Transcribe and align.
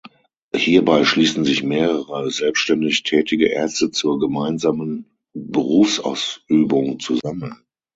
Hierbei 0.55 1.03
schließen 1.05 1.45
sich 1.45 1.61
mehrere 1.61 2.31
selbständig 2.31 3.03
tätige 3.03 3.49
Ärzte 3.49 3.91
zur 3.91 4.17
gemeinsamen 4.19 5.05
Berufsausübung 5.35 6.99
zusammen. 6.99 7.61